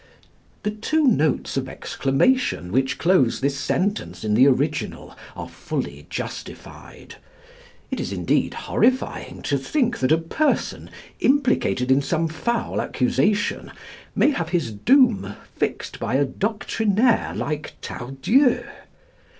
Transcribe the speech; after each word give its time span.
The 0.63 0.71
two 0.71 1.03
notes 1.05 1.57
of 1.57 1.69
exclamation 1.69 2.71
which 2.71 2.97
close 2.97 3.39
this 3.39 3.55
sentence 3.59 4.23
in 4.23 4.33
the 4.33 4.47
original 4.47 5.15
are 5.35 5.47
fully 5.47 6.07
justified. 6.09 7.17
It 7.91 7.99
is 7.99 8.11
indeed 8.11 8.55
horrifying 8.55 9.43
to 9.43 9.59
think 9.59 9.99
that 9.99 10.11
a 10.11 10.17
person, 10.17 10.89
implicated 11.19 11.91
in 11.91 12.01
some 12.01 12.27
foul 12.27 12.81
accusation, 12.81 13.71
may 14.15 14.31
have 14.31 14.49
his 14.49 14.71
doom 14.71 15.35
fixed 15.55 15.99
by 15.99 16.15
a 16.15 16.25
doctrinaire 16.25 17.33
like 17.35 17.73
Tardieu. 17.81 18.63